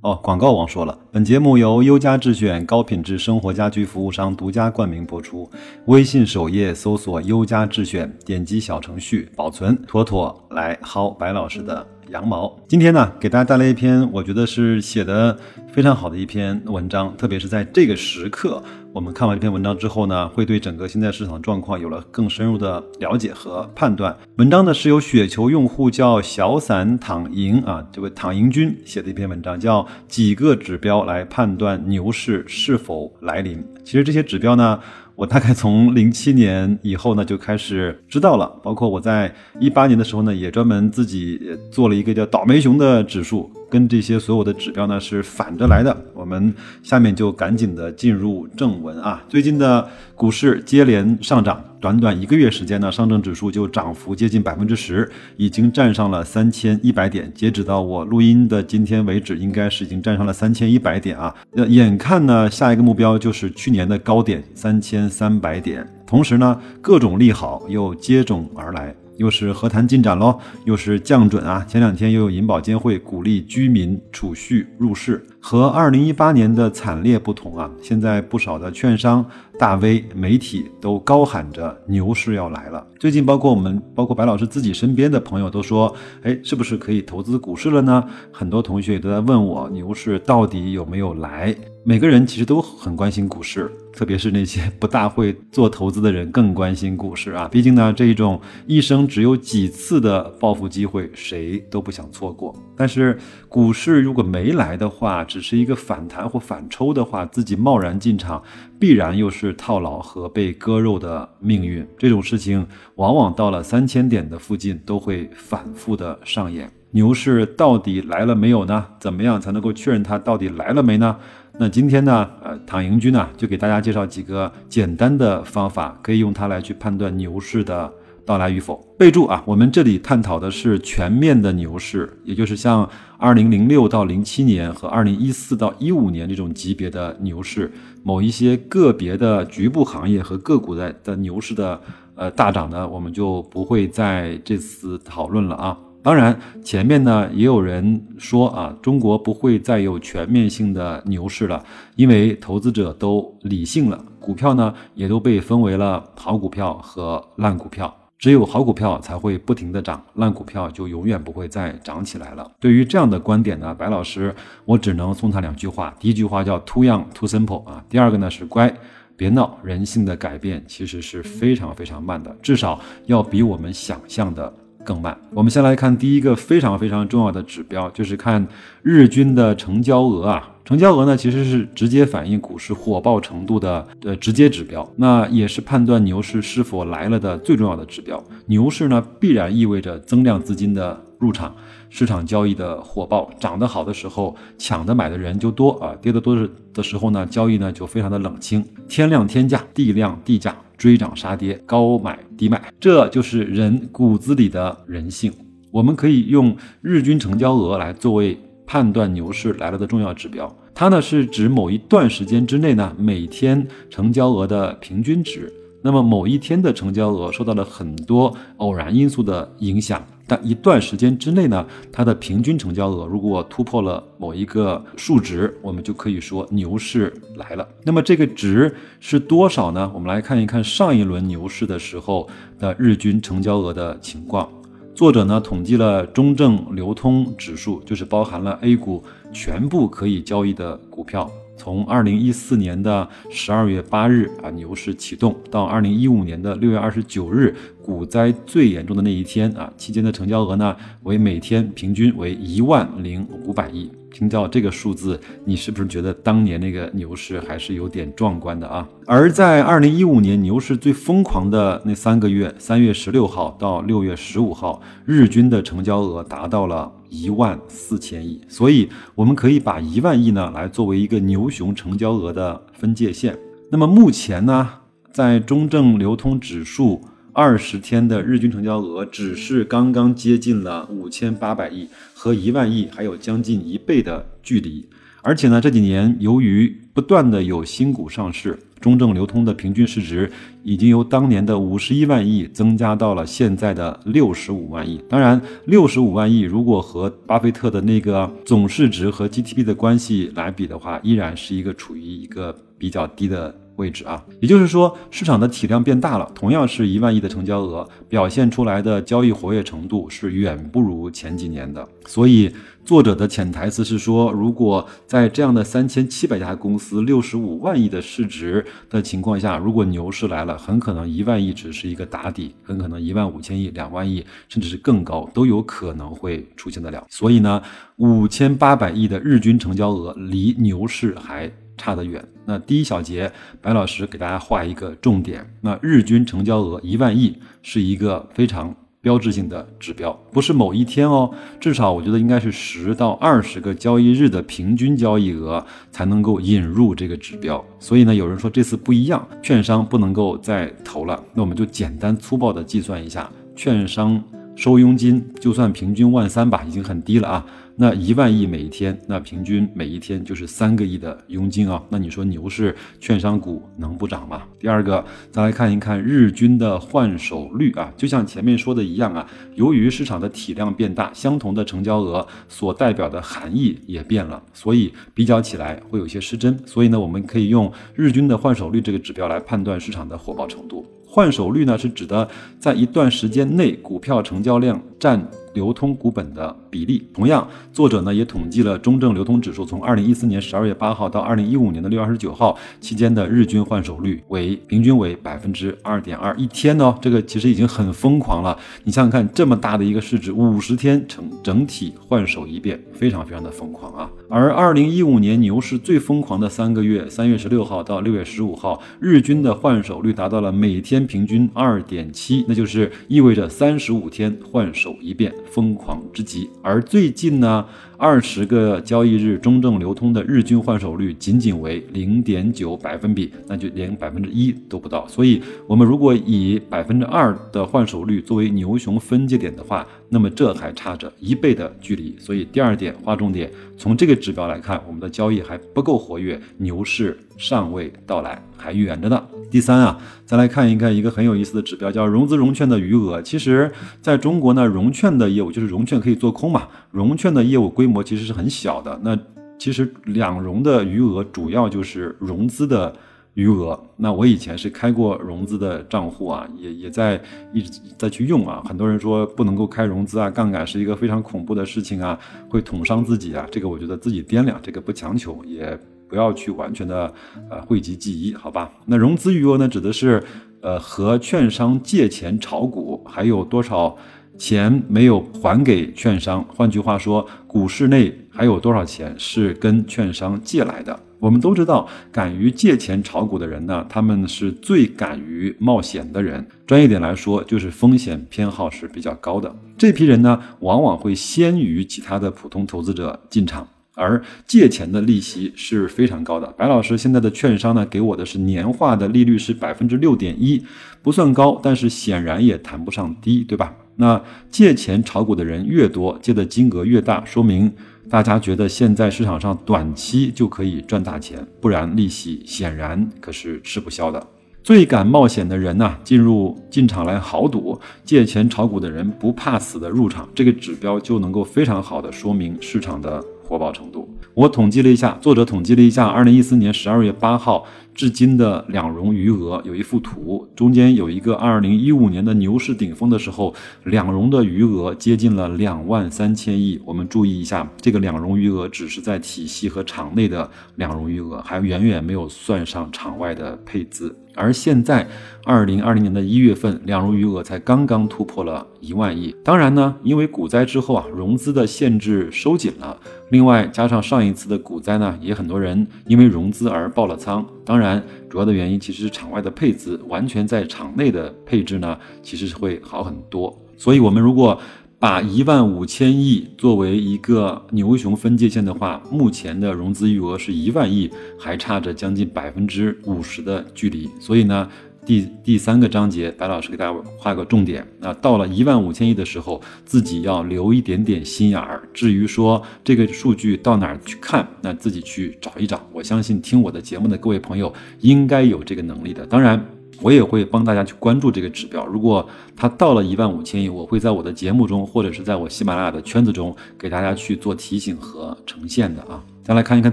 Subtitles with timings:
[0.00, 5.50] 哦，广告忘说了，本节目由优家智选高品质生活家居服务商独家冠名播出。
[5.86, 11.84] 微信首页搜索“优家智选”，点击小程序保存，妥妥来薅白老师的。
[12.10, 15.36] 羊毛，今天呢，给大家带来一篇我觉得是写的
[15.72, 18.62] 非常好的一篇文章，特别是在这个时刻，
[18.92, 24.16] 我们看完这篇文章之后呢，会对整个现在市场状况有了更深入的了解和判断。
[24.36, 33.62] 文章呢是由雪球用户叫小伞躺赢啊，这位躺赢君写的一篇文章，叫几个指标来判断牛市是否来临。
[33.84, 34.80] 其实这些指标呢。
[35.18, 38.46] 我大概从零七年以后呢，就开始知道了。
[38.62, 41.40] 包括我在一八年的时候呢，也专门自己
[41.72, 43.50] 做了一个叫“倒霉熊”的指数。
[43.68, 49.22] 跟这些所有的指标呢是反着来的，我们下面就赶紧的进入正文啊。
[49.28, 57.32] 最近的股市接连上涨，短短一个月时间呢，上证指数就涨幅接近百分之十，已经站上了三千一百点。
[57.34, 61.34] 截止到我录音的今天为止，应该是已经站上了三千一百点啊。
[61.52, 65.86] 那眼看呢，下一个目标就是去年的高点三千三百点。
[66.06, 68.94] 同时呢，各种利好又接踵而来。
[69.18, 71.64] 又是和谈进展喽，又是降准啊！
[71.68, 77.70] 前两天又有银保监会鼓励居民储蓄入市，和二零一八年的惨烈不同啊！
[77.80, 79.24] 现在不少的券商、
[79.58, 82.86] 大 V、媒体都高喊着牛市要来了。
[83.00, 88.04] 最近，包括我们，包括白老师自己身边的朋友都说，哎，是不是可以投资股市了呢？
[88.30, 91.56] 很多同学也都在问我，牛市到底有没有来？
[91.82, 93.74] 每个人其实都很关心股市。
[93.94, 97.48] 特别是那些不大会做投资的人更关心股市啊！
[97.50, 102.54] 毕竟呢，这一种一生只有几次的暴富机会，谁都不想错过。
[102.76, 108.42] 但是股市如果没来的话，只只是一个反弹或反抽的话，自己贸然进场，
[108.76, 111.86] 必然又是套牢和被割肉的命运。
[111.96, 112.66] 这种事情
[112.96, 116.68] 往往到了三千点的附近都会反复的上演。
[116.90, 118.84] 牛市到底来了没有呢？
[118.98, 121.16] 怎么样才能够确认它到底来了没呢？
[121.60, 127.92] 那今天呢，呃，躺赢君呢，就给大家介绍几个简单的方法，可以用它来去判断牛市的
[128.28, 128.76] 到来与否。
[128.98, 137.72] 备注啊，我们这里探讨的是全面的牛市，也就是像二零零六到零七年和二零一四到一五年这种级别的牛市，
[138.02, 141.80] 某一些个别的局部行业和个股的的牛市的
[142.16, 145.78] 呃大涨呢，我们就不会在这次讨论了啊。
[146.02, 151.64] 当然，前面呢也有人说啊，中国不会再有全面性的牛市了，
[151.96, 162.50] 因为投资者都理性了，股票呢也都被分为了好股票和烂股票，只有好股票才会不停的涨，烂股票就永远不会再涨起来了。
[162.58, 164.34] 对于这样的观点呢，白老师
[164.64, 168.74] 我只能送他两句话，第一句话叫 Too young, too simple 啊，第二个呢是乖，
[169.16, 174.52] 别闹，人性的改变其实是非常非常慢的，至少要比我们想象的。
[174.84, 175.16] 更慢。
[175.34, 178.46] 我们先来看第一个非常非常重要的指标，就是看
[178.82, 180.54] 日均的成交额啊。
[180.64, 188.22] 成交额呢，其实是直接反映股市火爆程度的呃直接指标，那也是判断牛市是否来了的最重要的指标。
[188.46, 191.54] 牛市呢，必然意味着增量资金的入场，
[191.88, 196.36] 市场交易的火爆，涨得好的时候抢的买的人就多啊，跌得多
[196.74, 200.54] 的时候呢，交易呢就非常的冷清，天量天价，地量地价。
[200.78, 205.30] 追涨杀跌，高买低卖，这就是人骨子里的人性。
[205.70, 210.50] 我们可以用日均成交额来作为判断牛市来了的重要指标。
[210.74, 215.52] 它呢是指某一段时间之内呢每天成交额的平均值。
[215.82, 220.02] 那么某一天的成交额受到了很多偶然因素的影响。
[220.28, 227.66] 但一段时间之内呢，它的平均成交额如果突破了某一个数值，我们就可以说牛市来了。
[227.82, 229.90] 那么这个值是多少呢？
[229.94, 234.46] 我们来看一看上一轮牛市的时候的日均成交额的情况。
[234.94, 239.02] 作者呢统计了中证流通指数，就是包含了 A 股
[239.32, 241.30] 全部可以交易的股票。
[241.58, 253.90] 从二零一四年的十二月八日啊牛市启动，到二零一五年的六月二十九日股灾最严重的那一天啊，期间的成交额呢为每天平均为一万零五百亿。
[254.12, 258.88] 听到这个数字，你是不是觉得当年那个牛市还是有点壮观的啊？
[259.06, 268.40] 而在二零一五年牛市最疯狂的那三个月，三月十六号到六月十五号，日均的成交额达到了一万四千亿。
[268.48, 273.38] 所以我们可以把一万亿呢来作为一个牛熊成交额的分界线。
[273.70, 274.68] 那么目前呢，
[275.12, 277.02] 在中证流通指数
[277.38, 284.84] 二十天的日均成交额只是刚刚接近了五千八百亿，和一万亿还有将近一倍的距离。
[285.22, 290.28] 而且呢，这几年由于不断的有新股上市，中证流通的平均市值
[290.64, 295.00] 已经由当年的五十一万亿增加到了现在的六十五万亿。
[295.08, 303.54] 当然，六十五万亿如果和巴菲特的那个总市值和 GTP 的关系来比的话，依然是一个处于一个比较低的。
[303.78, 311.88] 位置啊，也就是说，市场的体量变大了，同样是一万亿的成交额，表现出来的交易活跃程度是远不如前几年的。
[312.06, 312.52] 所以，
[312.84, 327.06] 作者的潜台词是说，如果在这样的三千七百家公司、六十五万亿的市值的情况下，如果牛市来了，很可能一万亿只是一个打底，很可能一万五千亿、两万亿，甚至是更高，都有可能会出现得了。
[327.08, 327.62] 所以呢，
[327.96, 331.48] 五千八百亿的日均成交额离牛市还。
[331.78, 332.22] 差得远。
[332.44, 333.32] 那第一小节，
[333.62, 335.48] 白老师给大家画一个重点。
[335.62, 341.30] 那日均成交额一万亿是一个非常标志性的指标，不是某一天哦，
[341.60, 347.64] 至少我觉得应该是十到二十个交易日的平均交易额才能够引入这个指标。
[347.78, 351.22] 所以呢，有人说这次不一样，券商不能够再投了。
[351.32, 354.22] 那我们就简单粗暴的计算一下，券商
[354.56, 357.46] 收佣金就算平均万三吧，已经很低了啊。
[357.80, 361.80] 那一万亿每一天，那平均每一天就是三个亿的佣金啊。
[361.88, 364.42] 那你说牛市券商股能不涨吗？
[364.58, 376.58] 第二个，再来看一看日均的换手率啊，就像前面说的一样啊，由于市场的体量变大，相同的成交额所代表的含义也变了，所以比较起来会有些失真。
[376.66, 380.84] 所以呢，我们可以用日均的换手率这个指标来判断市场的火爆程度。
[381.08, 382.28] 换手率呢，是指的
[382.60, 387.08] 在一段时间内股票成交量占流通股本的比例。
[387.14, 398.56] 同样，作者呢也统计了中证流通指数从二零一四年十二月八号到二零一五年的六月二十九号期间的日均换手率为平均为百分之二点二一天呢，这个其实已经很疯狂了。
[398.84, 404.10] 你想想看，这么大的一个市值，五十天成整体换手一遍，非常非常的疯狂啊。
[404.28, 416.48] 而二零一五年牛市最疯狂的三个月，三月十六号到六月十五号，日均的换手率达到了每天平均二点七，那就是意味着三十五天换手一遍，疯狂之极。
[416.62, 417.66] 而最近呢？
[418.00, 425.04] 二十个交易日，中证流通的日均换手率仅仅为零点九百分比，那就连百分之一都不到。
[425.08, 432.14] 所以，我们如果以百分之二的换手率作为牛熊分界点的话，那么这还差着一倍的距离。
[432.20, 439.20] 所以，第二点划重点，从这个指标来看，我们的交易还不够活跃，牛市尚未到来，还远着呢。
[439.50, 443.20] 第三啊，再来看一看一个很有意思的指标，叫融资融券的余额。
[443.22, 448.98] 其实，在中国呢，融券的业务就是融券可以做空嘛，融券的业务规模其实是很小的。
[449.02, 449.18] 那
[449.58, 452.94] 其实两融的余额主要就是融资的
[453.34, 453.78] 余额。
[453.96, 457.20] 那我以前是开过融资的账户啊，也也在
[457.52, 458.62] 一直在去用啊。
[458.66, 462.18] 很多人说不能够开融资啊，杠杆是一个非常恐怖的事情啊，
[462.48, 463.46] 会捅伤自己啊。
[463.50, 465.78] 这个我觉得自己掂量，这个不强求也。
[466.08, 467.12] 不要去完全的
[467.50, 468.72] 呃讳疾忌医，好吧？
[468.86, 470.24] 那融资余额呢，指的是
[470.62, 473.94] 呃和券商借钱炒股，还有多少
[474.38, 476.42] 钱没有还给券商？
[476.54, 480.98] 换句话说，股市内还有多少钱是跟券商借来的？
[481.18, 486.46] 我们都知道，敢于借钱炒股的人呢，他们是最敢于冒险的人。
[486.64, 489.52] 专业点来说，就是风险偏好是比较高的。
[489.76, 493.66] 这批人呢，往往会先于其他的普通投资者进场。
[493.94, 496.46] 而借钱的利息是非常高的。
[496.56, 500.64] 白老师现在的券商呢，给我的是年化的利率是百分之六点一，
[501.02, 503.74] 不算高，但是显然也谈不上低，对吧？
[504.00, 507.72] 那借钱炒股的人越多，借的金额越大，说明
[508.08, 514.24] 大家觉得现在市场上短期就可以赚大钱，不然利息显然可是吃不消的。
[514.62, 523.22] 最敢冒险的人呢，进入进场来豪赌、借钱炒股的人不怕死的入场，这个指标就能够非常好的说明市场的。
[523.48, 527.64] 火爆程度，我统计了一下，作者统计了一下，二零一四年十二月八号
[527.94, 536.78] 至今的两融余额有一幅图，中间有一个二零一五年的牛市顶峰的时候，两融的余额接近了两万三千亿。
[536.84, 544.14] 我们注意一下，这个两融余额只是在体系和场内的两融余额，还远远没有算上场外的配资。
[544.38, 545.06] 而现在，
[545.44, 549.34] 二零二零年的一月份，两融余额才刚刚突破了一万亿。
[549.42, 552.96] 当然呢，因为股灾之后啊，融资的限制收紧了。
[553.30, 557.44] 另外，加上上一次的股灾呢，也很多人因为融资而爆了仓。
[557.64, 563.54] 当然，主要的原因其实是场外的配资，完全在场内的配置呢，其实是会好很多。
[563.76, 564.58] 所以，我们如果
[565.00, 574.10] 把一万五千亿作为一个牛熊分界线的话，目前的融资余额是一万亿，还差着将近百分之五十的距离。
[574.18, 574.68] 所以呢，
[575.06, 581.80] 第第三个章节，白老师给大家画个重点啊，到了一万五千亿的时候，自己要留一点点心眼儿。
[581.94, 585.80] 至于说这个数据到哪儿去看，那自己去找一找。
[585.92, 589.24] 我相信听我的节目的各位朋友应该有这个能力的。
[589.24, 589.64] 当然。
[590.00, 591.84] 我也会帮大家去关注这个指标。
[591.86, 592.26] 如果
[592.56, 599.22] 它到了一万五千亿，我会在我的节目中，或者是在我喜马拉雅的圈子中，给大家去做提醒和呈现的啊。
[599.42, 599.92] 再来看一看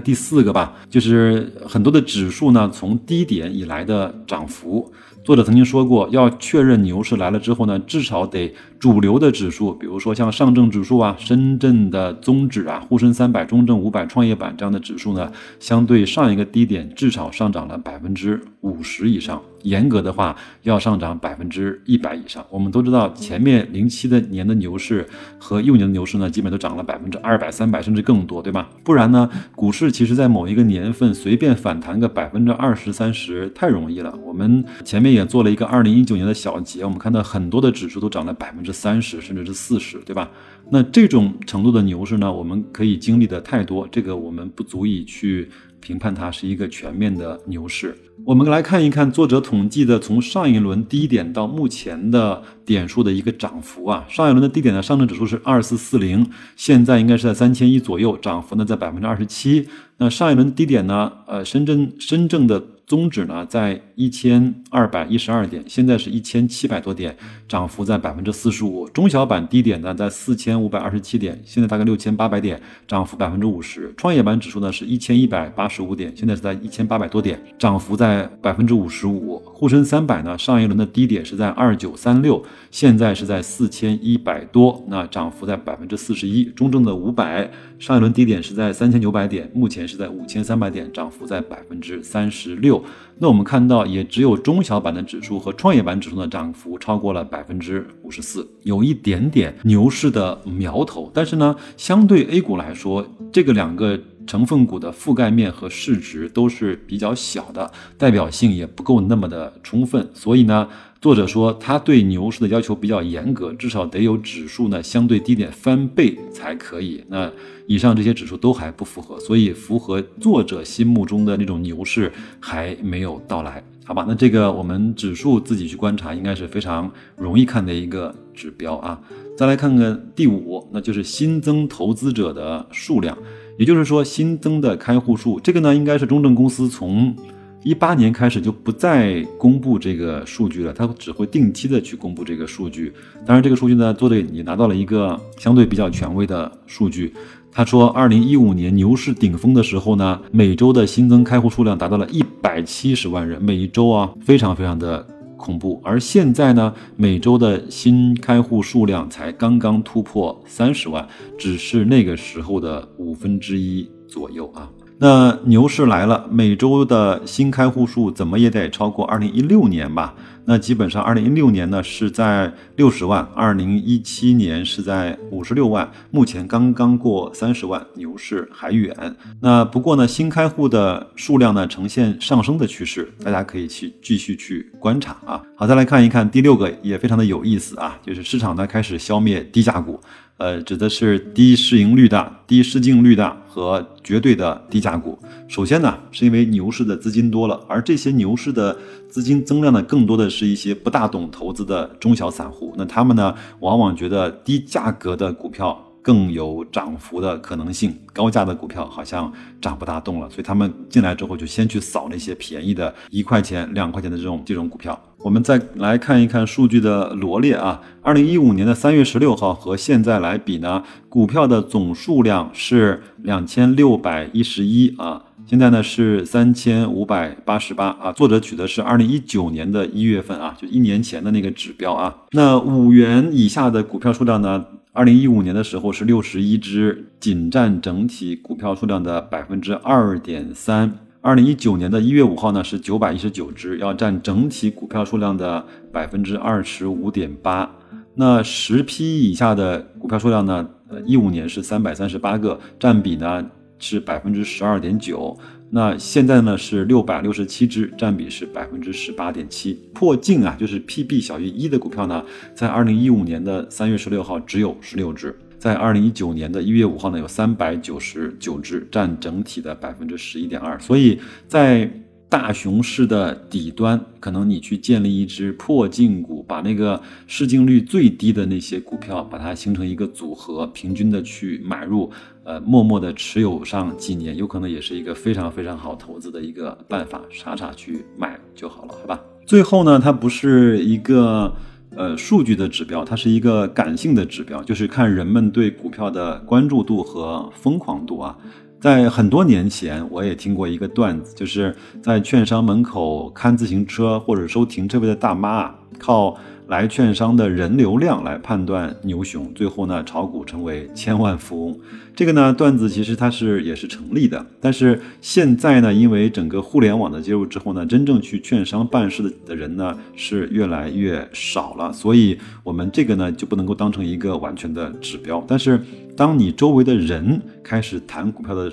[0.00, 4.92] 第四个吧，就是很多的指数呢，从低点以来的涨幅。
[5.24, 19.40] 作者曾经说过，要确认牛市来了之后呢，至少得主流的指数，比如说像上证指数啊、深圳的综指啊、沪深三百、中证五百、创业板这样的指数呢，相对上一个低点至少上涨了百分之五十以上。
[19.62, 22.44] 严格的话，要上涨百分之一百以上。
[22.50, 25.04] 我们都知道，前面零七的年的牛市
[25.38, 28.68] 和一五年的牛市呢，基本都涨了百分之二百、三百，甚至更多，对吧？
[28.84, 34.14] 不然呢，股市其实在某一个年份随便反弹个百分之二十、三十太容易了。
[34.24, 40.28] 我们前面也做了一个二零一九年的小结，我们看到很多的指数都涨了百分之三十，甚至是四十，对吧？
[40.70, 45.48] 那这种程度的牛市呢，我们可以经历的太多，这个我们不足以去。
[45.78, 47.96] 评判它是一个全面的牛市。
[48.24, 54.04] 我们来看一看作者统计的从上一轮低点到目前的点数的一个涨幅啊。
[54.08, 59.68] 上一轮的低点呢，上证指数是二四四零，现在应该是在三千一左右，涨幅呢在百分之二十七。
[59.98, 62.60] 那上一轮低点呢，呃，深圳深圳的。
[62.86, 67.16] 综指呢，在一千二百一十二点，现在是一千七百多点，
[67.48, 68.88] 涨幅在百分之四十五。
[68.90, 73.92] 中小板低点呢，在四千五百二十七点，现在大概六千八百点，涨幅百分之五十。
[73.96, 79.42] 创业板指数呢，是一千一百八十五点，现在是在一千八百多点，涨幅在百分之五十五。
[79.44, 82.40] 沪深三百呢，上一轮的低点是在二九三六，
[82.70, 86.44] 现在是在四千一百多，那涨幅在百分之四十一。
[86.44, 87.50] 中证的五百
[87.80, 92.75] 上一轮低点是在三千九百点，目前是在五千三百点，涨幅在百分之三十六。
[93.18, 101.10] 那我们看到，也只有中小板的指数和创业板指数的涨幅超过了百分之五十四，有一点点牛市的苗头。
[101.14, 110.08] 但是呢，相对 A 股来说，这个两个成分股的覆盖面和市值都是比较小的，代表性也不够那么的充分。
[110.12, 110.68] 所以呢，
[111.00, 117.04] 作者说他对牛市的要求比较严格，至少得有指数呢相对低点翻倍才可以。
[117.08, 117.30] 那
[117.66, 124.04] 以上这些指数都还不符合，所以符合作者心目中的那种牛市还没有到来，好吧？
[124.06, 129.00] 那这个我们指数自己去观察，应该是非常容易看的一个指标啊。
[129.36, 133.18] 再来看看第五，那就是新增投资者的数量，
[133.56, 135.40] 也就是说新增的开户数。
[135.40, 137.14] 这个呢，应该是中证公司从
[137.62, 142.92] 一八年开始就不再公布这个数据了，它只会定期的去公布这个数据。
[143.24, 147.12] 当然，这个数据呢，做的也拿到了一个相对比较权威的数据。
[147.50, 155.04] 他说，二零一五年牛市顶峰的时候呢，每周的新增开户数量达到了一百七十万人，每一周啊，非常非常的
[155.36, 155.80] 恐怖。
[155.84, 161.06] 而现在呢，每周的新开户数量才刚刚突破三十万，
[161.38, 164.70] 只是那个时候的五分之一左右啊。
[164.98, 170.14] 那牛市来了，每周的新开户数怎么也得超过二零一六年吧？
[170.48, 178.94] 那基本上，二零一六年呢是在六十万，二零一七年是在五十六万，目前刚刚过三十万，牛市还远。
[179.40, 185.42] 那不过呢，新开户的数量呢呈现上升的趋势，大家可以去继续去观察啊。
[185.56, 190.00] 好，再来看一看第六个，也非常的有意思啊，就是市场呢开始消灭低价股。
[190.38, 195.18] 呃，指的是低市盈率的、低市净率的和绝对的低价股。
[195.48, 198.76] 首先呢，是因为牛市的资金多了，而这些牛市的
[199.08, 202.74] 资金增量呢，更多的是一些不大懂投资的中小散户。
[202.76, 205.82] 那他们呢，往往觉得低价格的股票。
[206.06, 214.96] 更有涨幅的可能性，高价的股票好像涨不大动了，所以他们进来之后就先去扫那些便宜的，一块钱、两块钱的这种这种股票。
[215.18, 228.10] 我们再来看一看数据的罗列啊，二零一五年的三月十六号和现在来比呢，股票的总数量是两千六百一十一啊，现在呢是三千五百八十八啊。
[228.10, 232.12] 作者取的是二零一九年的一月份啊，就一年前的那个指标啊。
[232.32, 234.66] 那五元以下的股票数量呢？
[234.92, 240.92] 二零一五年的时候是六十一只，仅占整体股票数量的百分之二点三。
[241.20, 247.70] 二零一九年的一月五号呢是九百一十九只，要占整体股票数量的百分之二十五点八。
[248.14, 250.68] 那十批以下的股票数量呢？
[250.88, 253.44] 呃，一五年是三百三十八个，占比呢
[253.78, 255.36] 是百分之十二点九。
[255.70, 259.74] 那现在呢是六百六十七只，占比是百分之十八点七。
[259.92, 270.78] 破净啊，就是 PB 小于一的股票呢，在二零一五年的三月十六号只有十六只，在二零一九年的一月五号呢有三百九十九只，占整体的百分之十一点二。
[270.78, 271.18] 所以
[271.48, 271.90] 在
[272.28, 282.10] 大熊市的底端，可能你去建立一只破净股，把那个市净率最低的那些股票，把它形成一个组合，平均的去买入，
[282.46, 289.20] 呃，默默的持有上几年，有可能也是一个非常非常好投资的一个办法，傻傻去买就好了，好吧？
[289.44, 291.52] 最后呢，它不是一个
[291.96, 298.38] 呃数据的指标，它是一个感性的指标，就是看人们对股票的关注度和疯狂度啊。
[298.80, 306.38] 在很多年前，我也听过一个段子，就是在券商门口看自行车或者收停车位的大妈，靠
[306.68, 311.78] 来券商的人流量来判断牛熊，最后呢炒股成为千万富翁。
[312.14, 325.44] 这个呢段子其实它是也是成立的，但是现在呢，因为整个互联网的介入之后呢，真正去券商办事的的人呢是越来越少了，所以我们这个呢就不能够当成一个完全的指标。
[325.46, 325.80] 但是
[326.16, 328.72] 当你周围的人开始谈股票的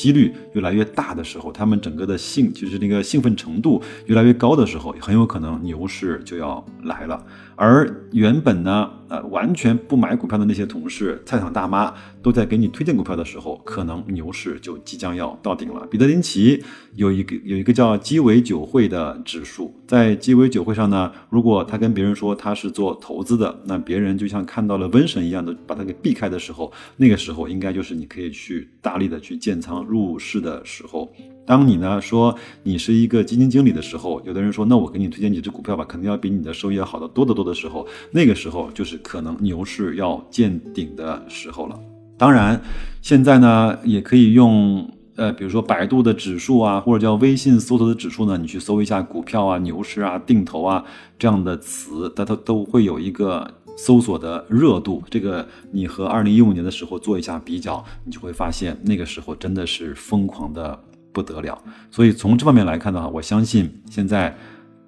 [0.00, 7.22] 几率越来越大的时候，他们整个的兴就是那个兴奋程度越来越高的时候，很有可能牛市就要来了。
[7.62, 15.86] 而原本呢，呃，完全不买股票的那些同事、菜场大妈，都在给你推荐股票的时候，可能牛市就即将要到顶了。
[15.90, 16.64] 彼得林奇
[16.94, 31.12] 有一个有一个叫鸡尾酒会的指数，在鸡尾酒会上呢，如果他跟别人说他是做投资的，那别人就像看到了瘟神一样的把他给避开的时候，那个时候应该就是你可以去大力的去建仓入市的时候。
[31.50, 41.76] 当你呢说你是一个基金经理的时候，有的人说那我给你推荐几只股票吧，肯定要比你的收益要好的多得多的时候，那个时候就是可能牛市要见顶的时候了。
[42.16, 42.62] 当然，
[43.02, 50.84] 现在呢也可以用呃，比如说百度的指数啊，或者叫微信搜索的指数呢，你去搜一下股票啊、牛市啊、定投啊
[51.18, 55.02] 这样的词，它它都会有一个搜索的热度。
[55.10, 60.78] 这个你和二零一五年的时候做一下比较，你就会发现那个时候真的是疯狂的。
[61.12, 64.36] 不得了，所以从这方面来看的话，我相信现在，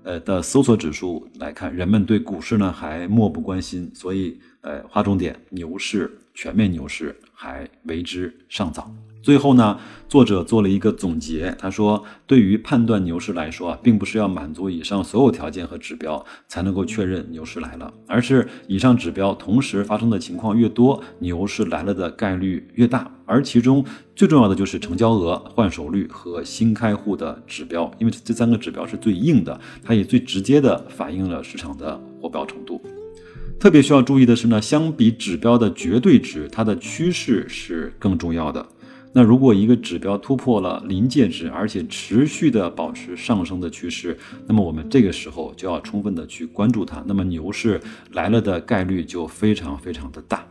[0.04, 8.92] 呃的搜索指数来看，人们对股市呢还漠不关心，所以呃划重点，牛市全面牛市还为之尚早。
[9.22, 23.08] 最后呢，作者做了一个总结，他说，对于判断牛市来说啊，并不是要满足以上所有条件和指标才能够确认牛市来了，而是以上指标同时发生的情况越多，牛市来了的概率越大。
[23.24, 23.84] 而其中
[24.16, 32.82] 最重要的就是成交额、换手率和新开户的指标，因为这三个指标是最硬的，它也最直接的反映了市场的火爆程度。
[33.58, 38.66] 特别需要注意的是呢，相比指标的绝对值，它的趋势是更重要的。
[39.12, 47.80] 那如果一个指标突破了临界值，而且持续的保持上升的趋势，那么我们这个时候就要充分的去关注它，那么牛市
[48.12, 50.44] 来了的概率就非常非常的大。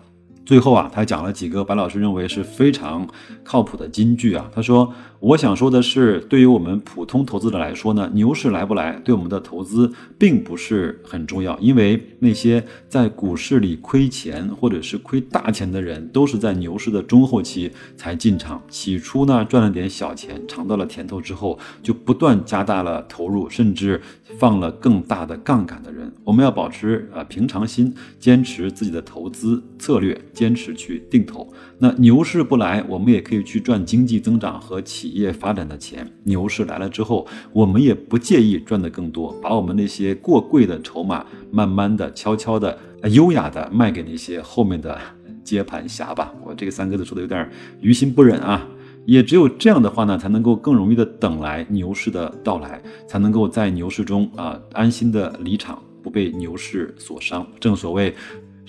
[0.51, 3.07] 最后啊，他讲了几个白老师认为是非常
[3.41, 4.51] 靠谱的金句啊。
[4.53, 24.01] 他说：“我想说的是，对于我们普通投资者来说呢，牛市来不来对我们的投资并不是很重要，因为那些在股市里亏钱或者是亏大钱的人，都是在牛市的中后期才进场，起初呢赚了点小钱，尝到了甜头之后，就不断加大了投入，甚至
[24.37, 26.11] 放了更大的杠杆的人。
[26.25, 36.11] 我们要保持呃平常心，坚持自己的投资策略。”坚持去定投，那牛市不来，我们也可以去赚经济增长和企业发展的钱。
[36.23, 42.75] 牛市来了之后，我们也不介意赚的更多，把我们那些过贵的筹码，慢慢的、悄悄的、
[43.11, 44.99] 优雅的卖给那些后面的
[45.43, 46.33] 接盘侠吧。
[46.43, 47.47] 我这个三个字说的有点
[47.79, 48.67] 于心不忍啊。
[49.05, 57.45] 也只有这样的话呢，才能够更容易的等来牛市的到来，才能够在牛市中啊安心的离场，不被牛市所伤。
[57.59, 58.15] 正所谓。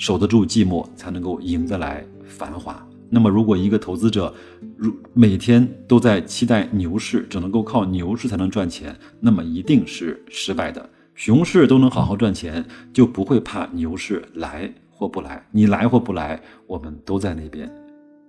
[0.03, 2.85] 守得住寂寞，才能够赢得来繁华。
[3.09, 4.35] 那么，如果一个投资者
[4.77, 10.91] 如每天都在期待牛市，只能够靠牛市才能赚钱，那么一定是失败的。
[11.15, 15.47] 熊市都能好好赚钱，就不会怕牛市来或不来。
[15.53, 17.73] 你来或不来，我们都在那边。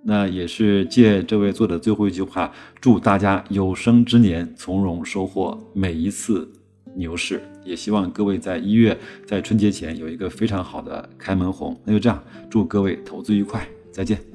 [0.03, 6.47] 那也是借这位作者最后一句话，祝大家有生之年从容收获每一次。
[6.95, 11.79] 牛市，也希望各位在一月在春节前有一个非常好的开门红。
[11.85, 14.32] 那就这样，祝各位投资愉快，再见。